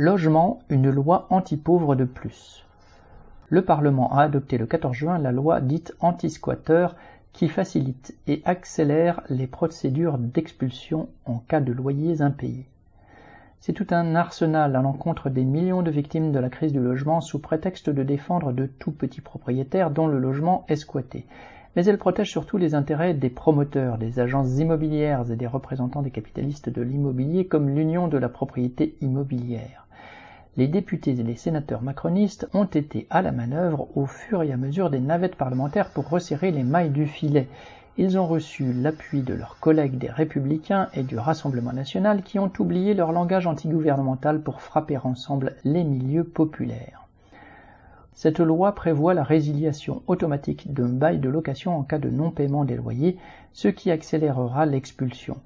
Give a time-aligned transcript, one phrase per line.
[0.00, 2.64] Logement, une loi anti-pauvre de plus.
[3.48, 6.86] Le Parlement a adopté le 14 juin la loi dite anti-squatter
[7.32, 12.68] qui facilite et accélère les procédures d'expulsion en cas de loyers impayés.
[13.58, 17.20] C'est tout un arsenal à l'encontre des millions de victimes de la crise du logement
[17.20, 21.26] sous prétexte de défendre de tout petits propriétaires dont le logement est squatté.
[21.74, 26.12] Mais elle protège surtout les intérêts des promoteurs, des agences immobilières et des représentants des
[26.12, 29.87] capitalistes de l'immobilier comme l'Union de la propriété immobilière
[30.58, 34.56] les députés et les sénateurs macronistes ont été à la manœuvre au fur et à
[34.56, 37.46] mesure des navettes parlementaires pour resserrer les mailles du filet.
[37.96, 42.50] Ils ont reçu l'appui de leurs collègues des Républicains et du Rassemblement national qui ont
[42.58, 47.06] oublié leur langage antigouvernemental pour frapper ensemble les milieux populaires.
[48.14, 52.74] Cette loi prévoit la résiliation automatique d'un bail de location en cas de non-paiement des
[52.74, 53.16] loyers,
[53.52, 55.36] ce qui accélérera l'expulsion.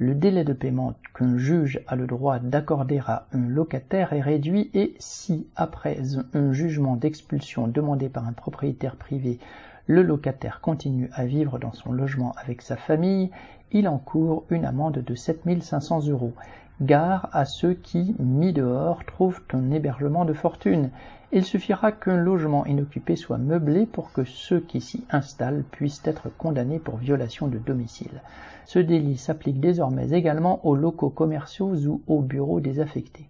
[0.00, 4.70] Le délai de paiement qu'un juge a le droit d'accorder à un locataire est réduit
[4.72, 5.98] et si, après
[6.34, 9.40] un jugement d'expulsion demandé par un propriétaire privé,
[9.88, 13.30] le locataire continue à vivre dans son logement avec sa famille,
[13.72, 16.34] il encourt une amende de 7500 euros.
[16.82, 20.90] Gare à ceux qui, mis dehors, trouvent un hébergement de fortune.
[21.32, 26.28] Il suffira qu'un logement inoccupé soit meublé pour que ceux qui s'y installent puissent être
[26.36, 28.20] condamnés pour violation de domicile.
[28.66, 33.26] Ce délit s'applique désormais également aux locaux commerciaux ou aux bureaux désaffectés.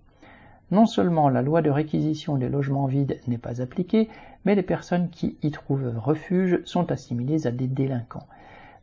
[0.70, 4.08] Non seulement la loi de réquisition des logements vides n'est pas appliquée,
[4.44, 8.26] mais les personnes qui y trouvent refuge sont assimilées à des délinquants.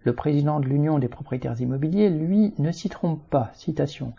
[0.04, 3.52] Le président de l'Union des propriétaires immobiliers, lui, ne s'y trompe pas.
[3.54, 4.14] Citation.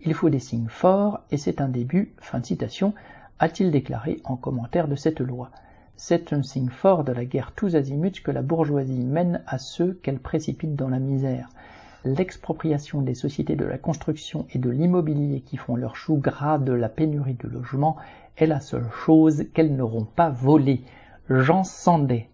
[0.00, 2.92] Il faut des signes forts et c'est un début, fin de citation,
[3.38, 5.50] a-t-il déclaré en commentaire de cette loi.
[5.96, 9.94] C'est un signe fort de la guerre tous azimuts que la bourgeoisie mène à ceux
[10.02, 11.48] qu'elle précipite dans la misère.
[12.04, 16.72] L'expropriation des sociétés de la construction et de l'immobilier qui font leur chou gras de
[16.72, 17.96] la pénurie de logements
[18.36, 20.82] est la seule chose qu'elles n'auront pas volée.
[21.30, 22.28] Jean Sandet